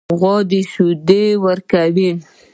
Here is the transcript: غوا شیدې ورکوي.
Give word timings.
غوا 0.19 0.35
شیدې 0.71 1.23
ورکوي. 1.45 2.11